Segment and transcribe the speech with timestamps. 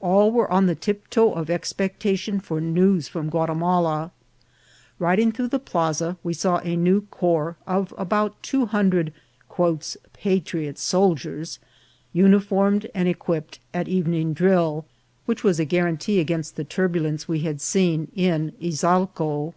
[0.00, 4.12] All were on the tiptoe of expectation for news from Guati mala.
[4.98, 9.14] Riding through the plaza, we saw a new corps of about two hundred
[10.12, 11.58] "patriot soldiers,"
[12.12, 14.84] uniformed and equipped, at evening drill,
[15.24, 19.54] which was a guarantee against the turbulence we had seen in Izalco.